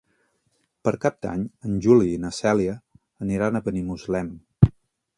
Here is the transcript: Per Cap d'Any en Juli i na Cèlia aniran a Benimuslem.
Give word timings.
Per 0.87 0.93
Cap 1.03 1.19
d'Any 1.25 1.43
en 1.69 1.77
Juli 1.87 2.09
i 2.15 2.23
na 2.25 2.33
Cèlia 2.39 2.75
aniran 3.27 3.55
a 3.61 3.65
Benimuslem. 3.71 4.37